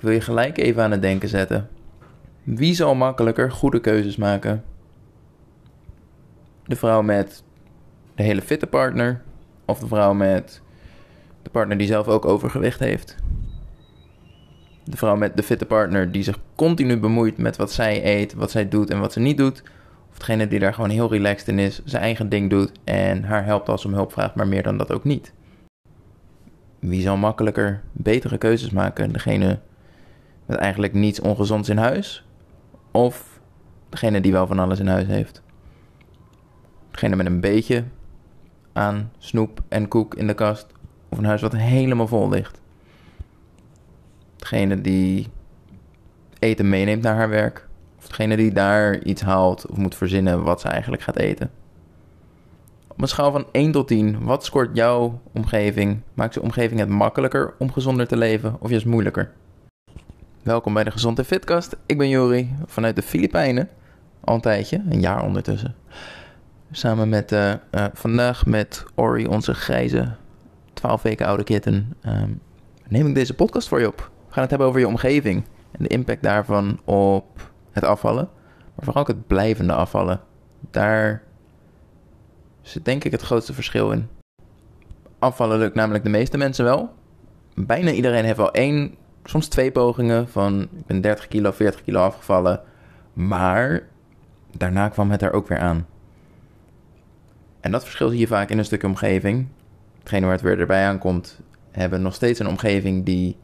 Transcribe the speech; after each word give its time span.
Ik 0.00 0.06
wil 0.06 0.14
je 0.14 0.20
gelijk 0.20 0.58
even 0.58 0.82
aan 0.82 0.90
het 0.90 1.02
denken 1.02 1.28
zetten. 1.28 1.68
Wie 2.42 2.74
zal 2.74 2.94
makkelijker 2.94 3.50
goede 3.52 3.80
keuzes 3.80 4.16
maken? 4.16 4.64
De 6.64 6.76
vrouw 6.76 7.02
met 7.02 7.42
de 8.14 8.22
hele 8.22 8.42
fitte 8.42 8.66
partner 8.66 9.22
of 9.64 9.78
de 9.78 9.86
vrouw 9.86 10.14
met 10.14 10.62
de 11.42 11.50
partner 11.50 11.78
die 11.78 11.86
zelf 11.86 12.08
ook 12.08 12.24
overgewicht 12.24 12.80
heeft? 12.80 13.16
De 14.84 14.96
vrouw 14.96 15.16
met 15.16 15.36
de 15.36 15.42
fitte 15.42 15.66
partner 15.66 16.12
die 16.12 16.22
zich 16.22 16.38
continu 16.54 16.98
bemoeit 16.98 17.38
met 17.38 17.56
wat 17.56 17.72
zij 17.72 18.04
eet, 18.04 18.34
wat 18.34 18.50
zij 18.50 18.68
doet 18.68 18.90
en 18.90 19.00
wat 19.00 19.12
ze 19.12 19.20
niet 19.20 19.36
doet. 19.36 19.62
Of 20.10 20.18
degene 20.18 20.48
die 20.48 20.58
daar 20.58 20.74
gewoon 20.74 20.90
heel 20.90 21.10
relaxed 21.10 21.48
in 21.48 21.58
is, 21.58 21.84
zijn 21.84 22.02
eigen 22.02 22.28
ding 22.28 22.50
doet 22.50 22.72
en 22.84 23.24
haar 23.24 23.44
helpt 23.44 23.68
als 23.68 23.80
ze 23.80 23.86
om 23.86 23.94
hulp 23.94 24.12
vraagt, 24.12 24.34
maar 24.34 24.48
meer 24.48 24.62
dan 24.62 24.76
dat 24.76 24.92
ook 24.92 25.04
niet. 25.04 25.32
Wie 26.78 27.02
zal 27.02 27.16
makkelijker 27.16 27.82
betere 27.92 28.38
keuzes 28.38 28.70
maken? 28.70 29.12
Degene 29.12 29.58
met 30.50 30.58
eigenlijk 30.58 30.92
niets 30.92 31.20
ongezonds 31.20 31.68
in 31.68 31.76
huis? 31.76 32.24
Of 32.90 33.40
degene 33.88 34.20
die 34.20 34.32
wel 34.32 34.46
van 34.46 34.58
alles 34.58 34.78
in 34.78 34.86
huis 34.86 35.06
heeft? 35.06 35.42
Degene 36.90 37.16
met 37.16 37.26
een 37.26 37.40
beetje 37.40 37.84
aan 38.72 39.12
snoep 39.18 39.60
en 39.68 39.88
koek 39.88 40.14
in 40.14 40.26
de 40.26 40.34
kast? 40.34 40.66
Of 41.08 41.18
een 41.18 41.24
huis 41.24 41.40
wat 41.40 41.52
helemaal 41.52 42.06
vol 42.06 42.28
ligt? 42.28 42.60
Degene 44.36 44.80
die 44.80 45.28
eten 46.38 46.68
meeneemt 46.68 47.02
naar 47.02 47.16
haar 47.16 47.28
werk? 47.28 47.68
Of 47.98 48.06
degene 48.06 48.36
die 48.36 48.52
daar 48.52 49.02
iets 49.02 49.22
haalt 49.22 49.66
of 49.66 49.76
moet 49.76 49.94
verzinnen 49.94 50.42
wat 50.42 50.60
ze 50.60 50.68
eigenlijk 50.68 51.02
gaat 51.02 51.16
eten? 51.16 51.50
Op 52.88 53.02
een 53.02 53.08
schaal 53.08 53.32
van 53.32 53.46
1 53.52 53.72
tot 53.72 53.88
10, 53.88 54.24
wat 54.24 54.44
scoort 54.44 54.76
jouw 54.76 55.20
omgeving? 55.32 56.00
Maakt 56.14 56.34
je 56.34 56.42
omgeving 56.42 56.80
het 56.80 56.88
makkelijker 56.88 57.54
om 57.58 57.72
gezonder 57.72 58.06
te 58.06 58.16
leven 58.16 58.56
of 58.60 58.70
juist 58.70 58.86
moeilijker? 58.86 59.32
Welkom 60.42 60.74
bij 60.74 60.84
de 60.84 60.90
Gezonde 60.90 61.24
Fitcast. 61.24 61.76
Ik 61.86 61.98
ben 61.98 62.08
Jori 62.08 62.54
vanuit 62.66 62.96
de 62.96 63.02
Filipijnen. 63.02 63.68
Al 64.20 64.34
een 64.34 64.40
tijdje, 64.40 64.82
een 64.88 65.00
jaar 65.00 65.24
ondertussen. 65.24 65.74
Samen 66.70 67.08
met 67.08 67.32
uh, 67.32 67.52
uh, 67.70 67.84
vandaag 67.92 68.46
met 68.46 68.84
Ori, 68.94 69.26
onze 69.26 69.54
grijze 69.54 70.14
12 70.72 71.02
weken 71.02 71.26
oude 71.26 71.44
kitten, 71.44 71.96
um, 72.06 72.40
neem 72.88 73.06
ik 73.06 73.14
deze 73.14 73.34
podcast 73.34 73.68
voor 73.68 73.80
je 73.80 73.86
op. 73.86 73.96
We 73.98 74.32
gaan 74.32 74.40
het 74.42 74.50
hebben 74.50 74.68
over 74.68 74.80
je 74.80 74.86
omgeving 74.86 75.44
en 75.70 75.82
de 75.82 75.88
impact 75.88 76.22
daarvan 76.22 76.80
op 76.84 77.50
het 77.70 77.84
afvallen, 77.84 78.28
maar 78.74 78.84
vooral 78.84 79.02
ook 79.02 79.08
het 79.08 79.26
blijvende 79.26 79.72
afvallen. 79.72 80.20
Daar 80.70 81.22
zit 82.62 82.84
denk 82.84 83.04
ik 83.04 83.12
het 83.12 83.22
grootste 83.22 83.52
verschil 83.52 83.90
in. 83.90 84.08
Afvallen 85.18 85.58
lukt 85.58 85.74
namelijk 85.74 86.04
de 86.04 86.10
meeste 86.10 86.38
mensen 86.38 86.64
wel. 86.64 86.92
Bijna 87.54 87.90
iedereen 87.90 88.24
heeft 88.24 88.36
wel 88.36 88.52
één, 88.52 88.94
soms 89.30 89.48
twee 89.48 89.72
pogingen 89.72 90.28
van 90.28 90.62
ik 90.62 90.86
ben 90.86 91.00
30 91.00 91.28
kilo, 91.28 91.50
40 91.50 91.82
kilo 91.82 92.00
afgevallen. 92.00 92.60
Maar 93.12 93.82
daarna 94.56 94.88
kwam 94.88 95.10
het 95.10 95.22
er 95.22 95.32
ook 95.32 95.48
weer 95.48 95.58
aan. 95.58 95.86
En 97.60 97.70
dat 97.70 97.82
verschil 97.82 98.08
zie 98.08 98.18
je 98.18 98.26
vaak 98.26 98.50
in 98.50 98.58
een 98.58 98.64
stukje 98.64 98.86
omgeving. 98.86 99.46
Hetgene 99.98 100.24
waar 100.24 100.34
het 100.34 100.42
weer 100.42 100.60
erbij 100.60 100.86
aankomt, 100.86 101.40
hebben 101.70 102.02
nog 102.02 102.14
steeds 102.14 102.38
een 102.38 102.48
omgeving 102.48 103.04
die 103.04 103.36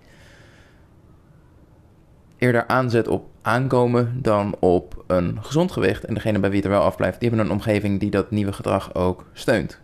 eerder 2.39 2.67
aanzet 2.67 3.09
op 3.09 3.29
aankomen 3.43 4.23
dan 4.23 4.57
op 4.59 5.05
een 5.07 5.39
gezond 5.43 5.73
gewicht. 5.73 6.05
En 6.05 6.15
degene 6.15 6.39
bij 6.39 6.49
wie 6.51 6.59
het 6.59 6.69
er 6.69 6.75
wel 6.75 6.85
afblijft, 6.85 7.21
die 7.21 7.29
hebben 7.29 7.47
een 7.47 7.53
omgeving 7.53 8.01
die 8.01 8.11
dat 8.11 8.31
nieuwe 8.31 8.53
gedrag 8.53 8.95
ook 8.95 9.27
steunt. 9.33 9.81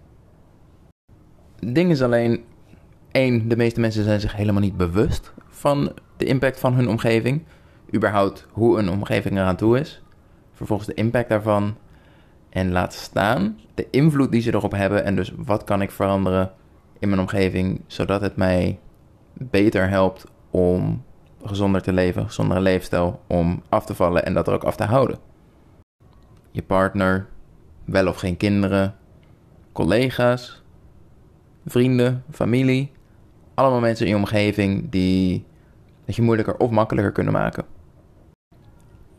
Het 1.61 1.75
ding 1.75 1.91
is 1.91 2.03
alleen, 2.03 2.45
één, 3.11 3.48
de 3.48 3.56
meeste 3.56 3.80
mensen 3.80 4.05
zijn 4.05 4.20
zich 4.20 4.36
helemaal 4.36 4.62
niet 4.62 4.77
bewust 4.77 5.33
van 5.62 5.92
de 6.16 6.24
impact 6.24 6.60
van 6.60 6.74
hun 6.74 6.88
omgeving. 6.88 7.42
Überhaupt 7.94 8.46
hoe 8.50 8.78
een 8.78 8.91
omgeving 8.91 9.36
eraan 9.36 9.56
toe 9.56 9.78
is. 9.78 10.02
Vervolgens 10.52 10.88
de 10.88 10.94
impact 10.94 11.28
daarvan. 11.28 11.77
En 12.48 12.72
laat 12.72 12.92
staan 12.92 13.58
de 13.74 13.86
invloed 13.90 14.30
die 14.30 14.40
ze 14.40 14.55
erop 14.55 14.73
hebben. 14.73 15.05
En 15.05 15.17
dus 15.17 15.33
wat 15.36 15.64
kan 15.64 15.83
ik 15.83 15.90
veranderen 15.90 16.52
in 16.98 17.08
mijn 17.08 17.20
omgeving, 17.20 17.80
zodat 17.86 18.20
het 18.20 18.36
mij 18.36 18.78
beter 19.33 19.89
helpt 19.89 20.24
om 20.50 21.05
gezonder 21.45 21.83
te 21.83 21.92
leven, 21.92 22.27
gezondere 22.27 22.61
leefstijl, 22.61 23.20
om 23.27 23.62
af 23.68 23.84
te 23.84 23.94
vallen 23.94 24.24
en 24.24 24.34
dat 24.34 24.48
er 24.48 24.55
ook 24.55 24.64
af 24.64 24.77
te 24.77 24.84
houden. 24.84 25.18
Je 26.50 26.62
partner, 26.62 27.27
wel 27.84 28.08
of 28.08 28.17
geen 28.17 28.36
kinderen, 28.36 28.94
collega's, 29.73 30.62
vrienden, 31.67 32.24
familie, 32.30 32.90
allemaal 33.55 33.80
mensen 33.80 34.06
in 34.06 34.12
je 34.12 34.18
omgeving 34.18 34.90
die 34.90 35.44
je 36.17 36.23
moeilijker 36.23 36.56
of 36.56 36.70
makkelijker 36.70 37.12
kunnen 37.12 37.33
maken. 37.33 37.64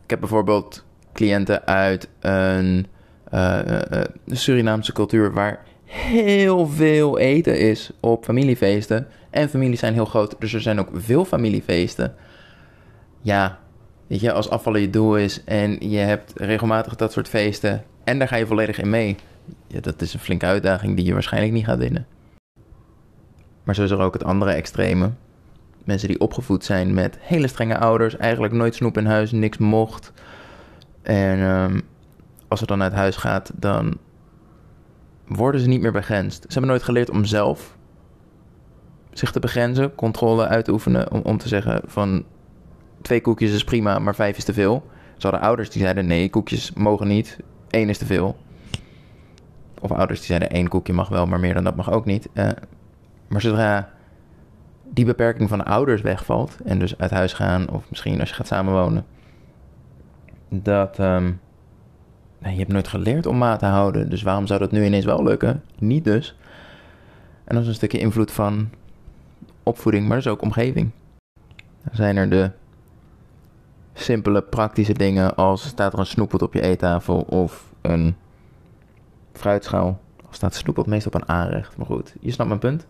Ik 0.04 0.10
heb 0.10 0.20
bijvoorbeeld 0.20 0.84
cliënten 1.12 1.66
uit 1.66 2.08
een 2.20 2.86
uh, 3.34 3.58
uh, 3.66 4.00
Surinaamse 4.26 4.92
cultuur 4.92 5.32
waar 5.32 5.64
heel 5.84 6.66
veel 6.66 7.18
eten 7.18 7.58
is 7.58 7.90
op 8.00 8.24
familiefeesten. 8.24 9.06
En 9.30 9.48
families 9.48 9.80
zijn 9.80 9.94
heel 9.94 10.04
groot, 10.04 10.36
dus 10.38 10.52
er 10.52 10.60
zijn 10.60 10.78
ook 10.78 10.88
veel 10.92 11.24
familiefeesten. 11.24 12.14
Ja, 13.20 13.58
je, 14.06 14.32
als 14.32 14.50
afvallen 14.50 14.80
je 14.80 14.90
doel 14.90 15.16
is 15.16 15.44
en 15.44 15.90
je 15.90 15.98
hebt 15.98 16.32
regelmatig 16.36 16.96
dat 16.96 17.12
soort 17.12 17.28
feesten 17.28 17.84
en 18.04 18.18
daar 18.18 18.28
ga 18.28 18.36
je 18.36 18.46
volledig 18.46 18.78
in 18.78 18.90
mee. 18.90 19.16
Ja, 19.66 19.80
dat 19.80 20.02
is 20.02 20.14
een 20.14 20.20
flinke 20.20 20.46
uitdaging 20.46 20.96
die 20.96 21.04
je 21.04 21.12
waarschijnlijk 21.12 21.52
niet 21.52 21.64
gaat 21.64 21.78
winnen. 21.78 22.06
Maar 23.64 23.74
zo 23.74 23.82
is 23.82 23.90
er 23.90 23.98
ook 23.98 24.12
het 24.12 24.24
andere 24.24 24.52
extreme. 24.52 25.10
Mensen 25.84 26.08
die 26.08 26.20
opgevoed 26.20 26.64
zijn 26.64 26.94
met 26.94 27.18
hele 27.20 27.46
strenge 27.46 27.78
ouders, 27.78 28.16
eigenlijk 28.16 28.52
nooit 28.52 28.74
snoep 28.74 28.98
in 28.98 29.06
huis, 29.06 29.32
niks 29.32 29.58
mocht. 29.58 30.12
En 31.02 31.38
um, 31.38 31.82
als 32.48 32.60
het 32.60 32.68
dan 32.68 32.82
uit 32.82 32.92
huis 32.92 33.16
gaat, 33.16 33.52
dan 33.54 33.98
worden 35.26 35.60
ze 35.60 35.68
niet 35.68 35.80
meer 35.80 35.92
begrensd. 35.92 36.42
Ze 36.42 36.52
hebben 36.52 36.70
nooit 36.70 36.82
geleerd 36.82 37.10
om 37.10 37.24
zelf 37.24 37.76
zich 39.12 39.30
te 39.30 39.40
begrenzen, 39.40 39.94
controle 39.94 40.46
uit 40.46 40.64
te 40.64 40.72
oefenen, 40.72 41.12
om, 41.12 41.20
om 41.20 41.38
te 41.38 41.48
zeggen 41.48 41.80
van 41.86 42.24
twee 43.02 43.20
koekjes 43.20 43.52
is 43.52 43.64
prima, 43.64 43.98
maar 43.98 44.14
vijf 44.14 44.36
is 44.36 44.44
te 44.44 44.52
veel. 44.52 44.86
Ze 45.16 45.26
hadden 45.26 45.40
ouders 45.40 45.70
die 45.70 45.82
zeiden 45.82 46.06
nee, 46.06 46.30
koekjes 46.30 46.72
mogen 46.72 47.08
niet, 47.08 47.36
één 47.70 47.88
is 47.88 47.98
te 47.98 48.06
veel. 48.06 48.36
Of 49.80 49.90
ouders 49.90 50.18
die 50.18 50.28
zeiden 50.28 50.50
één 50.50 50.68
koekje 50.68 50.92
mag 50.92 51.08
wel, 51.08 51.26
maar 51.26 51.40
meer 51.40 51.54
dan 51.54 51.64
dat 51.64 51.76
mag 51.76 51.90
ook 51.90 52.04
niet. 52.04 52.28
Uh, 52.34 52.48
maar 53.28 53.40
zodra 53.40 53.93
die 54.90 55.04
beperking 55.04 55.48
van 55.48 55.58
de 55.58 55.64
ouders 55.64 56.02
wegvalt 56.02 56.56
en 56.64 56.78
dus 56.78 56.98
uit 56.98 57.10
huis 57.10 57.32
gaan, 57.32 57.68
of 57.68 57.84
misschien 57.88 58.20
als 58.20 58.28
je 58.28 58.34
gaat 58.34 58.46
samenwonen, 58.46 59.06
dat 60.48 60.98
um, 60.98 61.40
je 62.38 62.48
hebt 62.48 62.72
nooit 62.72 62.88
geleerd 62.88 63.26
om 63.26 63.38
maat 63.38 63.58
te 63.58 63.66
houden. 63.66 64.10
Dus 64.10 64.22
waarom 64.22 64.46
zou 64.46 64.60
dat 64.60 64.70
nu 64.70 64.84
ineens 64.84 65.04
wel 65.04 65.22
lukken? 65.22 65.62
Niet 65.78 66.04
dus. 66.04 66.36
En 67.44 67.54
dat 67.54 67.62
is 67.62 67.68
een 67.68 67.74
stukje 67.74 67.98
invloed 67.98 68.30
van 68.30 68.70
opvoeding, 69.62 70.08
maar 70.08 70.16
dus 70.16 70.26
ook 70.26 70.42
omgeving. 70.42 70.90
Dan 71.82 71.94
zijn 71.94 72.16
er 72.16 72.30
de 72.30 72.50
simpele 73.92 74.42
praktische 74.42 74.92
dingen 74.92 75.34
als 75.36 75.66
staat 75.66 75.92
er 75.92 75.98
een 75.98 76.06
snoepot 76.06 76.42
op 76.42 76.54
je 76.54 76.62
eettafel 76.62 77.20
of 77.20 77.72
een 77.80 78.16
fruitschaal. 79.32 80.00
Of 80.28 80.34
staat 80.34 80.54
snoepot 80.54 80.86
meestal 80.86 81.12
op 81.14 81.20
een 81.20 81.28
aanrecht. 81.28 81.76
Maar 81.76 81.86
goed, 81.86 82.14
je 82.20 82.30
snapt 82.30 82.48
mijn 82.48 82.60
punt. 82.60 82.86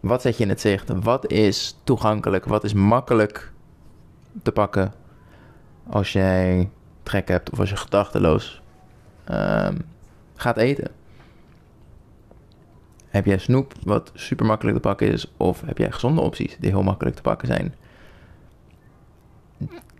Wat 0.00 0.22
zet 0.22 0.36
je 0.36 0.42
in 0.42 0.48
het 0.48 0.60
zicht? 0.60 0.88
Wat 1.02 1.30
is 1.30 1.78
toegankelijk? 1.84 2.44
Wat 2.44 2.64
is 2.64 2.72
makkelijk 2.72 3.52
te 4.42 4.52
pakken 4.52 4.92
als 5.86 6.12
jij 6.12 6.70
trek 7.02 7.28
hebt 7.28 7.50
of 7.50 7.60
als 7.60 7.70
je 7.70 7.76
gedachteloos 7.76 8.62
um, 9.30 9.84
gaat 10.34 10.56
eten. 10.56 10.90
Heb 13.08 13.26
jij 13.26 13.38
snoep 13.38 13.72
wat 13.82 14.10
super 14.14 14.46
makkelijk 14.46 14.76
te 14.76 14.82
pakken 14.82 15.12
is, 15.12 15.32
of 15.36 15.60
heb 15.60 15.78
jij 15.78 15.92
gezonde 15.92 16.20
opties 16.20 16.56
die 16.60 16.70
heel 16.70 16.82
makkelijk 16.82 17.16
te 17.16 17.22
pakken 17.22 17.48
zijn? 17.48 17.74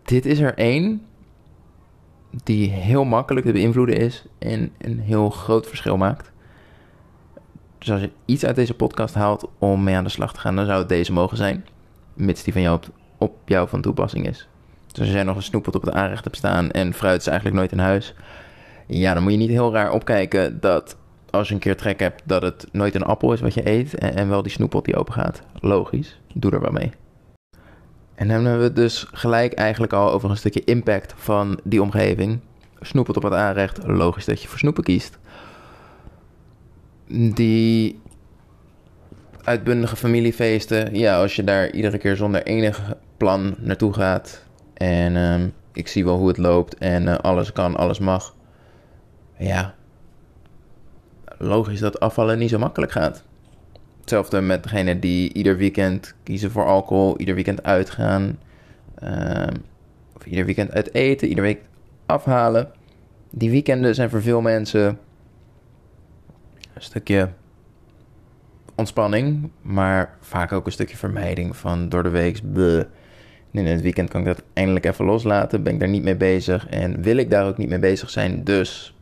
Dit 0.04 0.26
is 0.26 0.38
er 0.38 0.54
één 0.54 1.06
die 2.30 2.70
heel 2.70 3.04
makkelijk 3.04 3.46
te 3.46 3.52
beïnvloeden 3.52 3.96
is 3.96 4.24
en 4.38 4.72
een 4.78 4.98
heel 4.98 5.30
groot 5.30 5.66
verschil 5.66 5.96
maakt. 5.96 6.32
Dus 7.78 7.90
als 7.90 8.00
je 8.00 8.10
iets 8.24 8.44
uit 8.44 8.56
deze 8.56 8.74
podcast 8.74 9.14
haalt 9.14 9.48
om 9.58 9.82
mee 9.82 9.96
aan 9.96 10.04
de 10.04 10.10
slag 10.10 10.32
te 10.32 10.40
gaan, 10.40 10.56
dan 10.56 10.66
zou 10.66 10.78
het 10.78 10.88
deze 10.88 11.12
mogen 11.12 11.36
zijn. 11.36 11.66
Mits 12.14 12.42
die 12.42 12.52
van 12.52 12.62
jou 12.62 12.76
op, 12.76 12.88
op 13.18 13.36
jou 13.44 13.68
van 13.68 13.80
toepassing 13.80 14.26
is. 14.26 14.48
Dus 14.86 15.00
als 15.00 15.10
jij 15.10 15.22
nog 15.22 15.36
een 15.36 15.42
snoepot 15.42 15.74
op 15.74 15.82
het 15.82 15.94
aanrecht 15.94 16.24
hebt 16.24 16.36
staan 16.36 16.70
en 16.70 16.94
fruit 16.94 17.20
is 17.20 17.26
eigenlijk 17.26 17.56
nooit 17.58 17.72
in 17.72 17.78
huis, 17.78 18.14
ja, 18.86 19.14
dan 19.14 19.22
moet 19.22 19.32
je 19.32 19.38
niet 19.38 19.48
heel 19.48 19.72
raar 19.72 19.92
opkijken 19.92 20.60
dat 20.60 20.96
als 21.30 21.48
je 21.48 21.54
een 21.54 21.60
keer 21.60 21.76
trek 21.76 22.00
hebt 22.00 22.22
dat 22.24 22.42
het 22.42 22.66
nooit 22.72 22.94
een 22.94 23.02
appel 23.02 23.32
is 23.32 23.40
wat 23.40 23.54
je 23.54 23.68
eet 23.68 23.94
en, 23.94 24.28
wel 24.28 24.42
die 24.42 24.52
snoepot 24.52 24.84
die 24.84 24.96
open 24.96 25.12
gaat. 25.12 25.42
Logisch, 25.60 26.18
doe 26.34 26.50
er 26.50 26.60
wel 26.60 26.72
mee. 26.72 26.92
En 28.14 28.28
dan 28.28 28.36
hebben 28.36 28.58
we 28.58 28.64
het 28.64 28.76
dus 28.76 29.06
gelijk 29.12 29.52
eigenlijk 29.52 29.92
al 29.92 30.12
over 30.12 30.30
een 30.30 30.36
stukje 30.36 30.64
impact 30.64 31.14
van 31.16 31.60
die 31.64 31.82
omgeving. 31.82 32.40
Snoepot 32.80 33.16
op 33.16 33.22
het 33.22 33.32
aanrecht, 33.32 33.86
logisch 33.86 34.24
dat 34.24 34.42
je 34.42 34.48
voor 34.48 34.58
snoepen 34.58 34.84
kiest. 34.84 35.18
Die 37.10 38.00
uitbundige 39.44 39.96
familiefeesten, 39.96 40.94
ja, 40.94 41.20
als 41.20 41.36
je 41.36 41.44
daar 41.44 41.70
iedere 41.70 41.98
keer 41.98 42.16
zonder 42.16 42.42
enige 42.42 42.96
plan 43.16 43.54
naartoe 43.58 43.92
gaat. 43.92 44.42
En 44.74 45.16
ehm, 45.16 45.48
ik 45.72 45.88
zie 45.88 46.04
wel 46.04 46.16
hoe 46.16 46.28
het 46.28 46.38
loopt 46.38 46.74
en 46.74 47.08
eh, 47.08 47.16
alles 47.16 47.52
kan, 47.52 47.76
alles 47.76 47.98
mag. 47.98 48.34
Ja, 49.38 49.74
logisch 51.38 51.80
dat 51.80 52.00
afvallen 52.00 52.38
niet 52.38 52.50
zo 52.50 52.58
makkelijk 52.58 52.92
gaat. 52.92 53.24
Hetzelfde 54.00 54.40
met 54.40 54.62
degene 54.62 54.98
die 54.98 55.32
ieder 55.32 55.56
weekend 55.56 56.14
kiezen 56.22 56.50
voor 56.50 56.66
alcohol, 56.66 57.18
ieder 57.18 57.34
weekend 57.34 57.62
uitgaan. 57.62 58.38
Ehm, 58.94 59.54
of 60.16 60.26
ieder 60.26 60.44
weekend 60.44 60.72
uit 60.72 60.94
eten, 60.94 61.28
ieder 61.28 61.44
week 61.44 61.60
afhalen. 62.06 62.70
Die 63.30 63.50
weekenden 63.50 63.94
zijn 63.94 64.10
voor 64.10 64.22
veel 64.22 64.40
mensen 64.40 64.98
een 66.78 66.84
stukje 66.84 67.28
ontspanning, 68.74 69.50
maar 69.62 70.16
vaak 70.20 70.52
ook 70.52 70.66
een 70.66 70.72
stukje 70.72 70.96
vermijding 70.96 71.56
van 71.56 71.88
door 71.88 72.02
de 72.02 72.08
week. 72.08 72.40
In 73.50 73.66
het 73.66 73.80
weekend 73.80 74.10
kan 74.10 74.20
ik 74.20 74.26
dat 74.26 74.42
eindelijk 74.52 74.84
even 74.84 75.04
loslaten, 75.04 75.62
ben 75.62 75.72
ik 75.72 75.80
daar 75.80 75.88
niet 75.88 76.02
mee 76.02 76.16
bezig 76.16 76.68
en 76.68 77.02
wil 77.02 77.16
ik 77.16 77.30
daar 77.30 77.46
ook 77.46 77.56
niet 77.56 77.68
mee 77.68 77.78
bezig 77.78 78.10
zijn. 78.10 78.44
Dus 78.44 78.96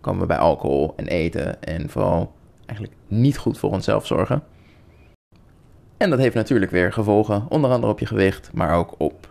komen 0.00 0.20
we 0.20 0.26
bij 0.26 0.36
alcohol 0.36 0.92
en 0.96 1.06
eten 1.06 1.62
en 1.62 1.90
vooral 1.90 2.32
eigenlijk 2.66 2.98
niet 3.06 3.38
goed 3.38 3.58
voor 3.58 3.70
onszelf 3.70 4.06
zorgen. 4.06 4.42
En 5.96 6.10
dat 6.10 6.18
heeft 6.18 6.34
natuurlijk 6.34 6.70
weer 6.70 6.92
gevolgen, 6.92 7.46
onder 7.48 7.70
andere 7.70 7.92
op 7.92 7.98
je 7.98 8.06
gewicht, 8.06 8.50
maar 8.52 8.74
ook 8.74 8.94
op 8.98 9.30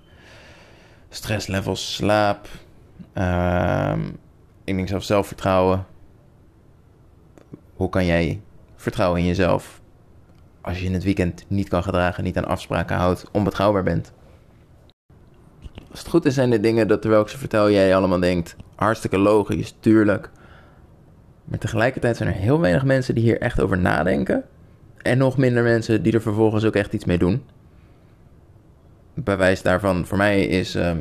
stresslevels, 1.09 1.95
slaap, 1.95 2.47
uh, 3.13 3.93
ik 4.63 4.75
denk 4.75 4.87
zelf 4.87 5.03
zelfvertrouwen. 5.03 5.85
Hoe 7.75 7.89
kan 7.89 8.05
jij 8.05 8.41
vertrouwen 8.75 9.19
in 9.19 9.25
jezelf 9.25 9.81
als 10.61 10.79
je 10.79 10.85
in 10.85 10.93
het 10.93 11.03
weekend 11.03 11.45
niet 11.47 11.67
kan 11.67 11.83
gedragen, 11.83 12.23
niet 12.23 12.37
aan 12.37 12.45
afspraken 12.45 12.95
houdt, 12.95 13.25
onbetrouwbaar 13.31 13.83
bent? 13.83 14.11
Als 15.91 15.99
het 15.99 16.09
goed 16.09 16.25
is, 16.25 16.33
zijn 16.33 16.49
dit 16.49 16.63
dingen 16.63 16.87
dat 16.87 17.01
terwijl 17.01 17.21
ik 17.21 17.27
ze 17.27 17.37
vertel, 17.37 17.71
jij 17.71 17.95
allemaal 17.95 18.19
denkt: 18.19 18.55
hartstikke 18.75 19.17
logisch, 19.17 19.75
tuurlijk. 19.79 20.29
Maar 21.43 21.59
tegelijkertijd 21.59 22.17
zijn 22.17 22.29
er 22.29 22.35
heel 22.35 22.59
weinig 22.59 22.83
mensen 22.83 23.15
die 23.15 23.23
hier 23.23 23.41
echt 23.41 23.61
over 23.61 23.77
nadenken. 23.77 24.43
En 25.01 25.17
nog 25.17 25.37
minder 25.37 25.63
mensen 25.63 26.03
die 26.03 26.13
er 26.13 26.21
vervolgens 26.21 26.65
ook 26.65 26.75
echt 26.75 26.93
iets 26.93 27.05
mee 27.05 27.17
doen. 27.17 27.43
Bewijs 29.13 29.61
daarvan 29.61 30.05
voor 30.05 30.17
mij 30.17 30.45
is 30.45 30.75
uh, 30.75 30.91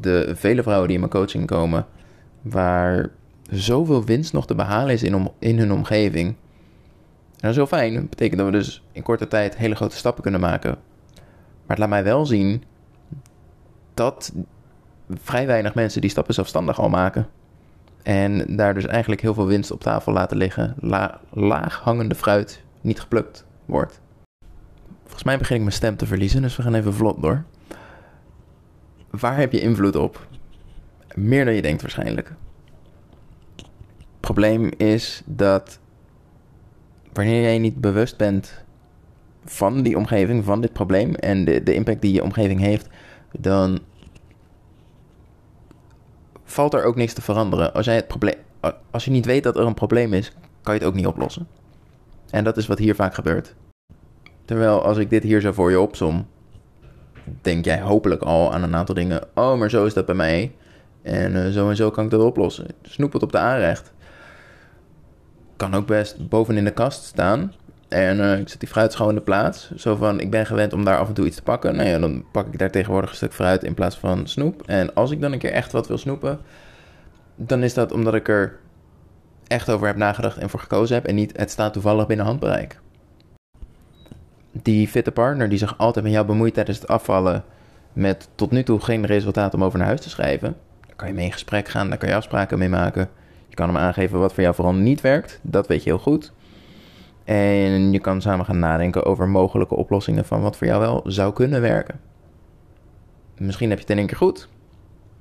de 0.00 0.32
vele 0.34 0.62
vrouwen 0.62 0.86
die 0.86 0.96
in 0.96 1.02
mijn 1.02 1.12
coaching 1.12 1.46
komen, 1.46 1.86
waar 2.42 3.10
zoveel 3.50 4.04
winst 4.04 4.32
nog 4.32 4.46
te 4.46 4.54
behalen 4.54 4.92
is 4.92 5.02
in, 5.02 5.30
in 5.38 5.58
hun 5.58 5.72
omgeving. 5.72 6.28
En 6.28 6.36
dat 7.40 7.50
is 7.50 7.56
heel 7.56 7.66
fijn. 7.66 7.94
Dat 7.94 8.10
betekent 8.10 8.38
dat 8.38 8.50
we 8.50 8.56
dus 8.56 8.82
in 8.92 9.02
korte 9.02 9.28
tijd 9.28 9.56
hele 9.56 9.74
grote 9.74 9.96
stappen 9.96 10.22
kunnen 10.22 10.40
maken. 10.40 10.70
Maar 11.66 11.76
het 11.76 11.78
laat 11.78 11.88
mij 11.88 12.04
wel 12.04 12.26
zien 12.26 12.62
dat 13.94 14.32
vrij 15.08 15.46
weinig 15.46 15.74
mensen 15.74 16.00
die 16.00 16.10
stappen 16.10 16.34
zelfstandig 16.34 16.80
al 16.80 16.88
maken. 16.88 17.28
En 18.02 18.56
daar 18.56 18.74
dus 18.74 18.86
eigenlijk 18.86 19.20
heel 19.20 19.34
veel 19.34 19.46
winst 19.46 19.70
op 19.70 19.80
tafel 19.80 20.12
laten 20.12 20.36
liggen. 20.36 20.74
La 20.80 21.20
laag 21.30 21.80
hangende 21.80 22.14
fruit 22.14 22.62
niet 22.80 23.00
geplukt 23.00 23.44
wordt. 23.64 24.00
Volgens 25.02 25.24
mij 25.24 25.38
begin 25.38 25.56
ik 25.56 25.62
mijn 25.62 25.74
stem 25.74 25.96
te 25.96 26.06
verliezen, 26.06 26.42
dus 26.42 26.56
we 26.56 26.62
gaan 26.62 26.74
even 26.74 26.94
vlot 26.94 27.22
door. 27.22 27.44
Waar 29.10 29.36
heb 29.36 29.52
je 29.52 29.60
invloed 29.60 29.96
op? 29.96 30.26
Meer 31.14 31.44
dan 31.44 31.54
je 31.54 31.62
denkt 31.62 31.82
waarschijnlijk. 31.82 32.32
Probleem 34.24 34.70
is 34.76 35.22
dat 35.24 35.78
wanneer 37.12 37.42
jij 37.42 37.58
niet 37.58 37.80
bewust 37.80 38.16
bent 38.16 38.64
van 39.44 39.82
die 39.82 39.96
omgeving, 39.96 40.44
van 40.44 40.60
dit 40.60 40.72
probleem 40.72 41.14
en 41.14 41.44
de, 41.44 41.62
de 41.62 41.74
impact 41.74 42.00
die 42.00 42.12
je 42.12 42.22
omgeving 42.22 42.60
heeft, 42.60 42.88
dan 43.38 43.78
valt 46.44 46.74
er 46.74 46.84
ook 46.84 46.96
niks 46.96 47.12
te 47.12 47.22
veranderen. 47.22 47.74
Als, 47.74 47.86
jij 47.86 47.94
het 47.94 48.08
probleem, 48.08 48.34
als 48.90 49.04
je 49.04 49.10
niet 49.10 49.26
weet 49.26 49.42
dat 49.42 49.56
er 49.56 49.66
een 49.66 49.74
probleem 49.74 50.12
is, 50.12 50.32
kan 50.62 50.74
je 50.74 50.80
het 50.80 50.88
ook 50.88 50.94
niet 50.94 51.06
oplossen. 51.06 51.46
En 52.30 52.44
dat 52.44 52.56
is 52.56 52.66
wat 52.66 52.78
hier 52.78 52.94
vaak 52.94 53.14
gebeurt. 53.14 53.54
Terwijl 54.44 54.84
als 54.84 54.98
ik 54.98 55.10
dit 55.10 55.22
hier 55.22 55.40
zo 55.40 55.52
voor 55.52 55.70
je 55.70 55.80
opsom, 55.80 56.26
denk 57.40 57.64
jij 57.64 57.80
hopelijk 57.80 58.22
al 58.22 58.52
aan 58.52 58.62
een 58.62 58.76
aantal 58.76 58.94
dingen. 58.94 59.22
Oh, 59.34 59.58
maar 59.58 59.70
zo 59.70 59.84
is 59.84 59.94
dat 59.94 60.06
bij 60.06 60.14
mij. 60.14 60.52
En 61.02 61.32
uh, 61.32 61.48
zo 61.48 61.68
en 61.68 61.76
zo 61.76 61.90
kan 61.90 62.04
ik 62.04 62.10
dat 62.10 62.22
oplossen. 62.22 62.66
Snoep 62.82 63.12
het 63.12 63.22
op 63.22 63.32
de 63.32 63.38
aanrecht. 63.38 63.92
Kan 65.56 65.74
ook 65.74 65.86
best 65.86 66.28
boven 66.28 66.56
in 66.56 66.64
de 66.64 66.70
kast 66.70 67.04
staan. 67.04 67.52
En 67.88 68.18
uh, 68.18 68.38
ik 68.38 68.48
zet 68.48 68.60
die 68.60 68.68
fruitschaal 68.68 69.08
in 69.08 69.14
de 69.14 69.20
plaats. 69.20 69.70
Zo 69.76 69.96
van, 69.96 70.20
ik 70.20 70.30
ben 70.30 70.46
gewend 70.46 70.72
om 70.72 70.84
daar 70.84 70.98
af 70.98 71.08
en 71.08 71.14
toe 71.14 71.26
iets 71.26 71.36
te 71.36 71.42
pakken. 71.42 71.76
Nou 71.76 71.88
ja, 71.88 71.98
dan 71.98 72.24
pak 72.32 72.46
ik 72.46 72.58
daar 72.58 72.70
tegenwoordig 72.70 73.10
een 73.10 73.16
stuk 73.16 73.32
fruit 73.32 73.64
in 73.64 73.74
plaats 73.74 73.98
van 73.98 74.26
snoep. 74.26 74.62
En 74.66 74.94
als 74.94 75.10
ik 75.10 75.20
dan 75.20 75.32
een 75.32 75.38
keer 75.38 75.52
echt 75.52 75.72
wat 75.72 75.88
wil 75.88 75.98
snoepen, 75.98 76.40
dan 77.36 77.62
is 77.62 77.74
dat 77.74 77.92
omdat 77.92 78.14
ik 78.14 78.28
er 78.28 78.58
echt 79.46 79.70
over 79.70 79.86
heb 79.86 79.96
nagedacht 79.96 80.36
en 80.36 80.50
voor 80.50 80.60
gekozen 80.60 80.94
heb. 80.94 81.06
En 81.06 81.14
niet, 81.14 81.36
het 81.36 81.50
staat 81.50 81.72
toevallig 81.72 82.06
binnen 82.06 82.26
handbereik. 82.26 82.80
Die 84.52 84.88
fitte 84.88 85.12
partner 85.12 85.48
die 85.48 85.58
zich 85.58 85.78
altijd 85.78 86.04
met 86.04 86.14
jou 86.14 86.26
bemoeit 86.26 86.54
tijdens 86.54 86.78
het 86.78 86.88
afvallen. 86.88 87.44
Met 87.92 88.28
tot 88.34 88.50
nu 88.50 88.62
toe 88.62 88.80
geen 88.80 89.06
resultaat 89.06 89.54
om 89.54 89.64
over 89.64 89.78
naar 89.78 89.86
huis 89.86 90.00
te 90.00 90.10
schrijven. 90.10 90.56
Daar 90.86 90.96
kan 90.96 91.08
je 91.08 91.14
mee 91.14 91.24
in 91.24 91.32
gesprek 91.32 91.68
gaan, 91.68 91.88
daar 91.88 91.98
kan 91.98 92.08
je 92.08 92.14
afspraken 92.14 92.58
mee 92.58 92.68
maken. 92.68 93.08
Je 93.54 93.60
kan 93.60 93.74
hem 93.74 93.82
aangeven 93.82 94.18
wat 94.18 94.34
voor 94.34 94.42
jou 94.42 94.54
vooral 94.54 94.74
niet 94.74 95.00
werkt. 95.00 95.40
Dat 95.42 95.66
weet 95.66 95.82
je 95.82 95.90
heel 95.90 95.98
goed. 95.98 96.32
En 97.24 97.92
je 97.92 97.98
kan 97.98 98.22
samen 98.22 98.44
gaan 98.44 98.58
nadenken 98.58 99.04
over 99.04 99.28
mogelijke 99.28 99.74
oplossingen 99.74 100.24
van 100.24 100.40
wat 100.40 100.56
voor 100.56 100.66
jou 100.66 100.80
wel 100.80 101.02
zou 101.06 101.32
kunnen 101.32 101.60
werken. 101.60 102.00
Misschien 103.38 103.68
heb 103.68 103.78
je 103.78 103.84
het 103.84 103.92
in 103.92 103.98
één 103.98 104.06
keer 104.06 104.16
goed. 104.16 104.48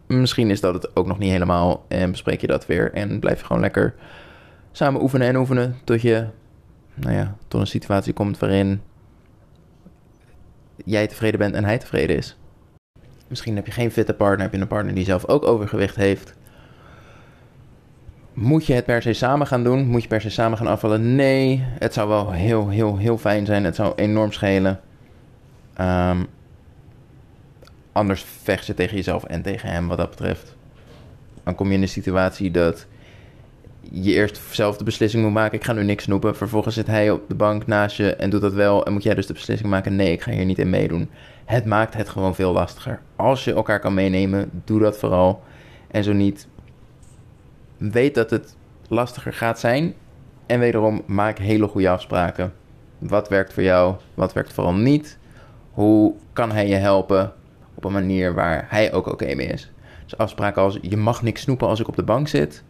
Misschien 0.07 0.50
is 0.50 0.62
dat 0.62 0.74
het 0.74 0.95
ook 0.95 1.06
nog 1.06 1.19
niet 1.19 1.31
helemaal 1.31 1.85
en 1.88 2.12
bespreek 2.12 2.41
je 2.41 2.47
dat 2.47 2.65
weer 2.65 2.94
en 2.94 3.19
blijf 3.19 3.39
je 3.39 3.45
gewoon 3.45 3.62
lekker 3.62 3.95
samen 4.71 5.01
oefenen 5.01 5.27
en 5.27 5.35
oefenen 5.35 5.75
tot 5.83 6.01
je, 6.01 6.25
nou 6.94 7.13
ja, 7.13 7.35
tot 7.47 7.62
een 7.62 7.68
situatie 7.68 8.13
komt 8.13 8.39
waarin 8.39 8.81
jij 10.85 11.07
tevreden 11.07 11.39
bent 11.39 11.56
en 11.56 11.63
hij 11.65 11.77
tevreden 11.77 12.18
is. 12.18 12.38
Misschien 13.27 13.56
heb 13.56 13.65
je 13.65 13.71
geen 13.71 13.91
fitte 13.91 14.13
partner, 14.13 14.41
heb 14.41 14.53
je 14.53 14.62
een 14.62 14.68
partner 14.68 14.95
die 14.95 15.06
zelf 15.06 15.27
ook 15.27 15.44
overgewicht 15.45 15.95
heeft. 15.95 16.41
Moet 18.33 18.65
je 18.65 18.74
het 18.74 18.85
per 18.85 19.01
se 19.01 19.13
samen 19.13 19.47
gaan 19.47 19.63
doen? 19.63 19.88
Moet 19.88 20.01
je 20.01 20.07
per 20.07 20.21
se 20.21 20.30
samen 20.30 20.57
gaan 20.57 20.68
afvallen? 20.68 21.15
Nee, 21.15 21.63
het 21.80 21.94
zou 21.94 22.07
wel 22.07 22.31
heel, 22.31 22.69
heel, 22.69 22.97
heel 22.97 23.18
fijn 23.18 23.45
zijn. 23.45 23.63
Het 23.63 23.75
zou 23.75 23.94
enorm 23.95 24.31
schelen. 24.31 24.80
Um, 25.81 26.27
anders 27.91 28.25
vecht 28.44 28.65
je 28.65 28.74
tegen 28.74 28.95
jezelf 28.95 29.24
en 29.24 29.41
tegen 29.41 29.69
hem 29.69 29.87
wat 29.87 29.97
dat 29.97 30.09
betreft. 30.09 30.56
Dan 31.44 31.56
kom 31.56 31.68
je 31.68 31.73
in 31.73 31.81
een 31.81 31.87
situatie 31.87 32.52
dat 32.52 32.85
je 33.92 34.13
eerst 34.13 34.42
zelf 34.52 34.78
de 34.78 34.83
beslissing 34.83 35.23
moet 35.23 35.33
maken: 35.33 35.57
ik 35.57 35.63
ga 35.63 35.73
nu 35.73 35.83
niks 35.83 36.04
snoepen. 36.04 36.35
Vervolgens 36.35 36.75
zit 36.75 36.87
hij 36.87 37.11
op 37.11 37.21
de 37.28 37.35
bank 37.35 37.68
naast 37.68 37.97
je 37.97 38.16
en 38.16 38.30
doet 38.30 38.42
dat 38.42 38.54
wel. 38.54 38.85
En 38.85 38.94
moet 38.94 39.04
jij 39.04 39.16
dus 39.16 39.28
de 39.28 39.33
beslissing 39.33 39.69
maken: 39.69 39.95
nee, 39.95 40.11
ik 40.11 40.21
ga 40.21 40.31
hier 40.31 40.45
niet 40.45 40.59
in 40.59 40.69
meedoen. 40.69 41.09
Het 41.45 41.66
maakt 41.66 41.94
het 41.94 42.09
gewoon 42.09 42.35
veel 42.35 42.54
lastiger. 42.54 43.02
Als 43.16 43.44
je 43.44 43.54
elkaar 43.54 43.80
kan 43.80 43.94
meenemen, 43.94 44.49
doe 44.66 44.80
dat 44.80 44.97
vooral. 44.97 45.44
En 45.92 46.04
zo 46.04 46.13
niet, 46.13 46.47
weet 47.92 48.16
dat 48.16 48.30
het 48.30 48.56
lastiger 48.87 49.33
gaat 49.33 49.59
zijn. 49.59 49.94
En 50.45 50.59
wederom, 50.59 51.02
maak 51.06 51.37
hele 51.37 51.68
goede 51.68 51.90
afspraken. 51.90 52.54
Wat 52.97 53.30
werkt 53.30 53.54
voor 53.54 53.63
jou? 53.63 53.95
Wat 54.13 54.33
werkt 54.33 54.54
vooral 54.54 54.73
niet? 54.73 55.18
Hoe 55.71 56.13
kan 56.33 56.52
hij 56.52 56.68
je 56.68 56.75
helpen 56.75 57.33
op 57.73 57.83
een 57.83 57.92
manier 57.92 58.33
waar 58.33 58.66
hij 58.69 58.94
ook 58.94 59.07
oké 59.07 59.35
mee 59.35 59.47
is? 59.47 59.71
Dus 60.04 60.18
afspraken 60.18 60.61
als 60.61 60.78
je 60.81 60.97
mag 60.97 61.21
niks 61.21 61.42
snoepen 61.42 61.68
als 61.68 61.80
ik 61.80 61.87
op 61.87 61.95
de 61.95 62.04
bank 62.04 62.28
zit. 62.28 62.63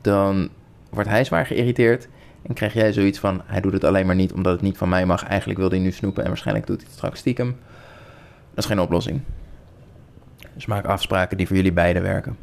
Dan 0.00 0.48
wordt 0.90 1.08
hij 1.08 1.24
zwaar 1.24 1.46
geïrriteerd. 1.46 2.08
En 2.42 2.54
krijg 2.54 2.72
jij 2.72 2.92
zoiets 2.92 3.18
van, 3.18 3.42
hij 3.44 3.60
doet 3.60 3.72
het 3.72 3.84
alleen 3.84 4.06
maar 4.06 4.14
niet 4.14 4.32
omdat 4.32 4.52
het 4.52 4.62
niet 4.62 4.76
van 4.76 4.88
mij 4.88 5.06
mag. 5.06 5.24
Eigenlijk 5.24 5.58
wil 5.58 5.70
hij 5.70 5.78
nu 5.78 5.90
snoepen 5.90 6.22
en 6.22 6.28
waarschijnlijk 6.28 6.66
doet 6.66 6.76
hij 6.76 6.86
het 6.86 6.96
straks 6.96 7.18
stiekem. 7.18 7.56
Dat 8.54 8.64
is 8.64 8.70
geen 8.70 8.80
oplossing. 8.80 9.20
Dus 10.54 10.66
maak 10.66 10.84
afspraken 10.84 11.36
die 11.36 11.46
voor 11.46 11.56
jullie 11.56 11.72
beiden 11.72 12.02
werken. 12.02 12.36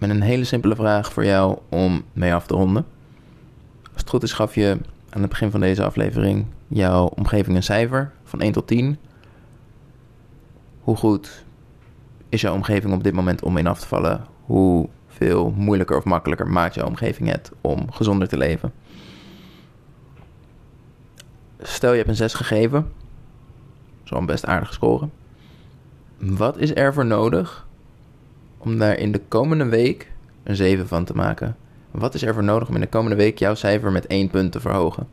Met 0.00 0.10
een 0.10 0.22
hele 0.22 0.44
simpele 0.44 0.74
vraag 0.74 1.12
voor 1.12 1.24
jou 1.24 1.58
om 1.68 2.04
mee 2.12 2.34
af 2.34 2.46
te 2.46 2.54
ronden. 2.54 2.86
Als 3.82 4.00
het 4.00 4.08
goed 4.08 4.22
is, 4.22 4.32
gaf 4.32 4.54
je 4.54 4.78
aan 5.10 5.20
het 5.20 5.30
begin 5.30 5.50
van 5.50 5.60
deze 5.60 5.84
aflevering 5.84 6.46
jouw 6.68 7.06
omgeving 7.06 7.56
een 7.56 7.62
cijfer 7.62 8.12
van 8.24 8.40
1 8.40 8.52
tot 8.52 8.66
10. 8.66 8.98
Hoe 10.80 10.96
goed 10.96 11.44
is 12.28 12.40
jouw 12.40 12.54
omgeving 12.54 12.92
op 12.92 13.02
dit 13.02 13.12
moment 13.12 13.42
om 13.42 13.56
in 13.56 13.66
af 13.66 13.80
te 13.80 13.86
vallen? 13.86 14.24
Hoeveel 14.44 15.50
moeilijker 15.50 15.96
of 15.96 16.04
makkelijker 16.04 16.48
maakt 16.48 16.74
jouw 16.74 16.86
omgeving 16.86 17.28
het 17.28 17.52
om 17.60 17.92
gezonder 17.92 18.28
te 18.28 18.36
leven? 18.36 18.72
Stel 21.58 21.90
je 21.90 21.96
hebt 21.96 22.08
een 22.08 22.16
6 22.16 22.34
gegeven, 22.34 22.92
zo'n 24.04 24.26
best 24.26 24.46
aardige 24.46 24.72
score. 24.72 25.08
Wat 26.18 26.56
is 26.56 26.74
er 26.74 26.94
voor 26.94 27.06
nodig 27.06 27.68
om 28.62 28.78
daar 28.78 28.98
in 28.98 29.12
de 29.12 29.20
komende 29.28 29.64
week 29.64 30.12
een 30.42 30.56
7 30.56 30.88
van 30.88 31.04
te 31.04 31.14
maken? 31.14 31.56
Wat 31.90 32.14
is 32.14 32.22
er 32.22 32.34
voor 32.34 32.44
nodig 32.44 32.68
om 32.68 32.74
in 32.74 32.80
de 32.80 32.88
komende 32.88 33.16
week 33.16 33.38
jouw 33.38 33.54
cijfer 33.54 33.92
met 33.92 34.06
1 34.06 34.28
punt 34.28 34.52
te 34.52 34.60
verhogen? 34.60 35.08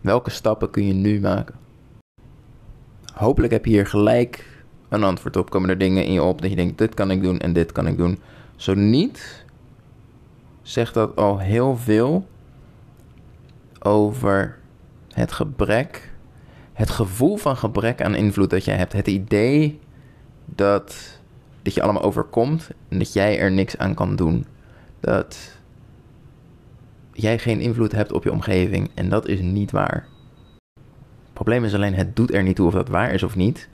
Welke 0.00 0.30
stappen 0.30 0.70
kun 0.70 0.86
je 0.86 0.92
nu 0.92 1.20
maken? 1.20 1.54
hopelijk 3.14 3.52
heb 3.52 3.64
je 3.64 3.70
hier 3.70 3.86
gelijk 3.86 4.46
een 4.88 5.04
antwoord 5.04 5.36
op. 5.36 5.50
Komen 5.50 5.68
er 5.68 5.78
dingen 5.78 6.04
in 6.04 6.12
je 6.12 6.22
op 6.22 6.40
dat 6.42 6.50
je 6.50 6.56
denkt: 6.56 6.78
dit 6.78 6.94
kan 6.94 7.10
ik 7.10 7.22
doen 7.22 7.38
en 7.38 7.52
dit 7.52 7.72
kan 7.72 7.86
ik 7.86 7.96
doen. 7.96 8.18
Zo 8.56 8.74
niet, 8.74 9.44
zegt 10.62 10.94
dat 10.94 11.16
al 11.16 11.38
heel 11.38 11.76
veel 11.76 12.26
over 13.78 14.58
het 15.08 15.32
gebrek, 15.32 16.12
het 16.72 16.90
gevoel 16.90 17.36
van 17.36 17.56
gebrek 17.56 18.02
aan 18.02 18.14
invloed 18.14 18.50
dat 18.50 18.64
jij 18.64 18.76
hebt. 18.76 18.92
Het 18.92 19.08
idee 19.08 19.80
dat 20.44 21.20
dit 21.62 21.74
je 21.74 21.82
allemaal 21.82 22.02
overkomt 22.02 22.70
en 22.88 22.98
dat 22.98 23.12
jij 23.12 23.38
er 23.38 23.52
niks 23.52 23.78
aan 23.78 23.94
kan 23.94 24.16
doen. 24.16 24.46
Dat 25.00 25.60
jij 27.12 27.38
geen 27.38 27.60
invloed 27.60 27.92
hebt 27.92 28.12
op 28.12 28.24
je 28.24 28.32
omgeving 28.32 28.90
en 28.94 29.08
dat 29.08 29.28
is 29.28 29.40
niet 29.40 29.70
waar. 29.70 30.06
Het 31.22 31.32
probleem 31.32 31.64
is 31.64 31.74
alleen, 31.74 31.94
het 31.94 32.16
doet 32.16 32.34
er 32.34 32.42
niet 32.42 32.56
toe 32.56 32.66
of 32.66 32.72
dat 32.72 32.88
waar 32.88 33.12
is 33.12 33.22
of 33.22 33.36
niet. 33.36 33.68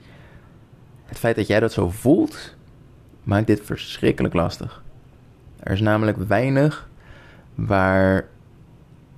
Het 1.05 1.19
feit 1.19 1.35
dat 1.35 1.47
jij 1.47 1.59
dat 1.59 1.73
zo 1.73 1.89
voelt, 1.89 2.55
maakt 3.23 3.47
dit 3.47 3.61
verschrikkelijk 3.63 4.33
lastig. 4.33 4.83
Er 5.59 5.71
is 5.71 5.81
namelijk 5.81 6.17
weinig 6.17 6.89
waar 7.55 8.27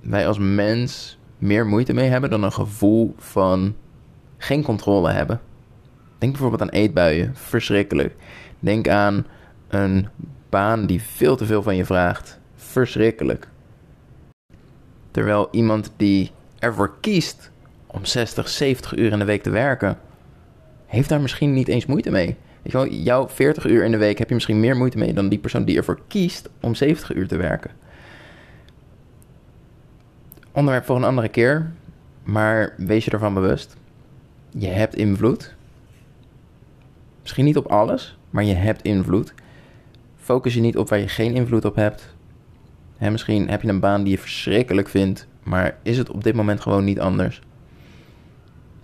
wij 0.00 0.26
als 0.26 0.38
mens 0.38 1.18
meer 1.38 1.66
moeite 1.66 1.92
mee 1.92 2.08
hebben 2.08 2.30
dan 2.30 2.42
een 2.42 2.52
gevoel 2.52 3.14
van 3.18 3.74
geen 4.36 4.62
controle 4.62 5.10
hebben. 5.10 5.40
Denk 6.18 6.32
bijvoorbeeld 6.32 6.62
aan 6.62 6.68
eetbuien, 6.68 7.36
verschrikkelijk. 7.36 8.14
Denk 8.62 8.88
aan 8.88 9.26
een 9.68 10.08
baan 10.48 10.86
die 10.86 11.02
veel 11.02 11.36
te 11.36 11.46
veel 11.46 11.62
van 11.62 11.76
je 11.76 11.84
vraagt, 11.84 12.38
verschrikkelijk. 12.54 13.48
Terwijl 15.10 15.48
iemand 15.50 15.92
die 15.96 16.30
ervoor 16.58 16.94
kiest 17.00 17.50
om 17.86 18.04
60, 18.04 18.48
70 18.48 18.96
uur 18.96 19.12
in 19.12 19.18
de 19.18 19.24
week 19.24 19.42
te 19.42 19.50
werken, 19.50 19.98
heeft 20.86 21.08
daar 21.08 21.20
misschien 21.20 21.52
niet 21.52 21.68
eens 21.68 21.86
moeite 21.86 22.10
mee. 22.10 22.26
Weet 22.62 22.72
je 22.72 22.78
wel, 22.78 22.88
jouw 22.88 23.28
40 23.28 23.66
uur 23.66 23.84
in 23.84 23.90
de 23.90 23.96
week 23.96 24.18
heb 24.18 24.28
je 24.28 24.34
misschien 24.34 24.60
meer 24.60 24.76
moeite 24.76 24.98
mee 24.98 25.12
dan 25.12 25.28
die 25.28 25.38
persoon 25.38 25.64
die 25.64 25.76
ervoor 25.76 26.00
kiest 26.08 26.50
om 26.60 26.74
70 26.74 27.14
uur 27.14 27.28
te 27.28 27.36
werken. 27.36 27.70
Onderwerp 30.52 30.84
voor 30.84 30.96
een 30.96 31.04
andere 31.04 31.28
keer, 31.28 31.72
maar 32.22 32.74
wees 32.76 33.04
je 33.04 33.10
ervan 33.10 33.34
bewust. 33.34 33.76
Je 34.50 34.68
hebt 34.68 34.94
invloed. 34.94 35.54
Misschien 37.20 37.44
niet 37.44 37.56
op 37.56 37.66
alles, 37.66 38.18
maar 38.32 38.44
je 38.44 38.54
hebt 38.54 38.82
invloed. 38.82 39.34
Focus 40.16 40.54
je 40.54 40.60
niet 40.60 40.76
op 40.76 40.88
waar 40.88 40.98
je 40.98 41.08
geen 41.08 41.34
invloed 41.34 41.64
op 41.64 41.74
hebt. 41.74 42.14
Misschien 42.98 43.48
heb 43.48 43.62
je 43.62 43.68
een 43.68 43.80
baan 43.80 44.02
die 44.02 44.12
je 44.12 44.18
verschrikkelijk 44.18 44.88
vindt, 44.88 45.26
maar 45.42 45.76
is 45.82 45.98
het 45.98 46.10
op 46.10 46.24
dit 46.24 46.34
moment 46.34 46.60
gewoon 46.60 46.84
niet 46.84 47.00
anders? 47.00 47.40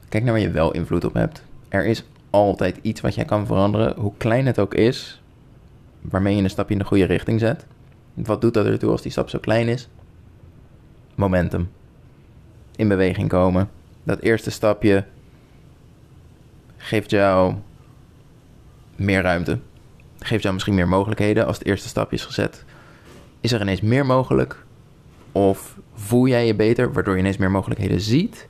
Kijk 0.09 0.25
naar 0.25 0.33
waar 0.33 0.43
je 0.43 0.51
wel 0.51 0.73
invloed 0.73 1.05
op 1.05 1.15
hebt. 1.15 1.43
Er 1.69 1.87
is 1.87 2.05
altijd 2.31 2.79
iets 2.83 3.01
wat 3.01 3.15
jij 3.15 3.25
kan 3.25 3.47
veranderen, 3.47 3.95
hoe 3.99 4.13
klein 4.17 4.47
het 4.47 4.59
ook 4.59 4.75
is, 4.75 5.23
waarmee 6.01 6.37
je 6.37 6.43
een 6.43 6.51
stapje 6.51 6.73
in 6.73 6.81
de 6.81 6.87
goede 6.87 7.05
richting 7.05 7.41
zet. 7.41 7.67
Wat 8.15 8.41
doet 8.41 8.55
dat 8.55 8.67
ertoe 8.67 8.91
als 8.91 9.03
die 9.03 9.11
stap 9.11 9.29
zo 9.29 9.39
klein 9.39 9.69
is? 9.69 9.89
Momentum. 11.15 11.71
In 12.77 12.89
beweging 12.89 13.29
komen. 13.29 13.71
Dat 14.03 14.21
eerste 14.21 14.51
stapje 14.51 15.05
geeft 16.77 17.11
jou 17.11 17.55
meer 18.99 19.23
ruimte. 19.23 19.59
Geeft 20.19 20.43
jou 20.43 20.55
misschien 20.55 20.75
meer 20.75 20.89
mogelijkheden 20.89 21.47
als 21.47 21.59
het 21.59 21.67
eerste 21.67 21.89
stapje 21.89 22.17
is 22.17 22.25
gezet. 22.25 22.65
Is 23.41 23.53
er 23.53 23.61
ineens 23.61 23.81
meer 23.81 24.07
mogelijk? 24.07 24.65
Of 25.33 25.79
voel 25.95 26.27
jij 26.27 26.47
je 26.47 26.55
beter, 26.55 26.93
waardoor 26.93 27.15
je 27.15 27.21
ineens 27.21 27.37
meer 27.37 27.51
mogelijkheden 27.51 28.01
ziet? 28.01 28.49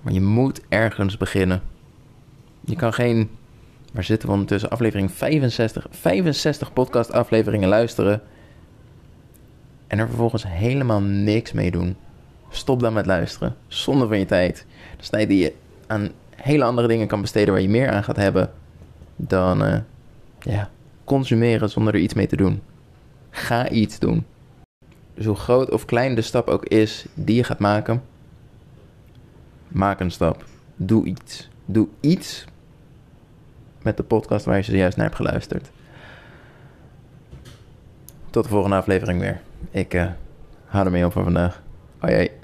Maar 0.00 0.12
je 0.12 0.20
moet 0.20 0.60
ergens 0.68 1.16
beginnen. 1.16 1.62
Je 2.60 2.76
kan 2.76 2.92
geen, 2.92 3.30
waar 3.92 4.04
zitten 4.04 4.28
we 4.28 4.34
ondertussen, 4.34 4.70
aflevering 4.70 5.10
65, 5.12 5.86
65 5.90 6.72
podcast 6.72 7.12
afleveringen 7.12 7.68
luisteren. 7.68 8.22
En 9.86 9.98
er 9.98 10.08
vervolgens 10.08 10.44
helemaal 10.46 11.00
niks 11.00 11.52
mee 11.52 11.70
doen. 11.70 11.96
Stop 12.50 12.80
dan 12.80 12.92
met 12.92 13.06
luisteren. 13.06 13.56
Zonde 13.66 14.06
van 14.06 14.18
je 14.18 14.26
tijd. 14.26 14.66
Dat 14.90 15.00
is 15.00 15.08
tijd 15.08 15.28
die 15.28 15.38
je 15.38 15.52
aan 15.86 16.10
hele 16.36 16.64
andere 16.64 16.88
dingen 16.88 17.06
kan 17.06 17.20
besteden 17.20 17.52
waar 17.52 17.62
je 17.62 17.68
meer 17.68 17.90
aan 17.90 18.04
gaat 18.04 18.16
hebben 18.16 18.50
dan 19.16 19.64
uh, 19.64 19.76
ja, 20.38 20.70
consumeren 21.04 21.70
zonder 21.70 21.94
er 21.94 22.00
iets 22.00 22.14
mee 22.14 22.26
te 22.26 22.36
doen. 22.36 22.62
Ga 23.30 23.68
iets 23.68 23.98
doen. 23.98 24.26
Dus 25.14 25.26
hoe 25.26 25.36
groot 25.36 25.70
of 25.70 25.84
klein 25.84 26.14
de 26.14 26.22
stap 26.22 26.48
ook 26.48 26.64
is 26.64 27.06
die 27.14 27.36
je 27.36 27.44
gaat 27.44 27.58
maken, 27.58 28.02
maak 29.68 30.00
een 30.00 30.10
stap. 30.10 30.44
Doe 30.76 31.04
iets. 31.04 31.48
Doe 31.64 31.88
iets 32.00 32.44
met 33.82 33.96
de 33.96 34.02
podcast 34.02 34.44
waar 34.44 34.56
je 34.56 34.62
zojuist 34.62 34.96
naar 34.96 35.06
hebt 35.06 35.18
geluisterd. 35.18 35.70
Tot 38.30 38.42
de 38.42 38.50
volgende 38.50 38.76
aflevering 38.76 39.20
weer. 39.20 39.40
Ik 39.70 39.94
uh, 39.94 40.06
hou 40.64 40.84
ermee 40.84 41.04
op 41.04 41.12
voor 41.12 41.24
vandaag. 41.24 41.62
Hoi, 41.98 42.14
hoi. 42.14 42.43